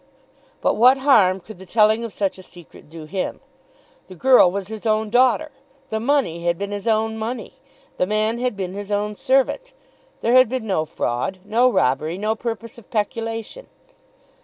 But 0.61 0.77
what 0.77 0.97
harm 0.97 1.39
could 1.39 1.59
the 1.59 1.65
telling 1.67 2.03
of 2.03 2.11
such 2.11 2.39
a 2.39 2.41
secret 2.41 2.89
do 2.89 3.05
him? 3.05 3.39
The 4.07 4.15
girl 4.15 4.49
was 4.49 4.67
his 4.67 4.87
own 4.87 5.11
daughter! 5.11 5.51
The 5.91 5.99
money 5.99 6.43
had 6.43 6.57
been 6.57 6.71
his 6.71 6.87
own 6.87 7.19
money! 7.19 7.59
The 7.97 8.07
man 8.07 8.39
had 8.39 8.57
been 8.57 8.73
his 8.73 8.89
own 8.91 9.15
servant! 9.15 9.73
There 10.21 10.33
had 10.33 10.49
been 10.49 10.65
no 10.65 10.85
fraud; 10.85 11.37
no 11.45 11.71
robbery; 11.71 12.17
no 12.17 12.33
purpose 12.33 12.79
of 12.79 12.89
peculation. 12.89 13.67